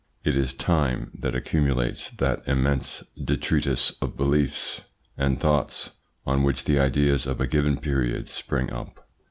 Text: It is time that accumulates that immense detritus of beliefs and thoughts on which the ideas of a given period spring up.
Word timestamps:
It 0.23 0.35
is 0.35 0.55
time 0.55 1.11
that 1.13 1.35
accumulates 1.35 2.09
that 2.09 2.41
immense 2.47 3.03
detritus 3.23 3.91
of 4.01 4.17
beliefs 4.17 4.81
and 5.15 5.39
thoughts 5.39 5.91
on 6.25 6.41
which 6.41 6.63
the 6.63 6.79
ideas 6.79 7.27
of 7.27 7.39
a 7.39 7.45
given 7.45 7.77
period 7.77 8.27
spring 8.27 8.71
up. 8.73 9.07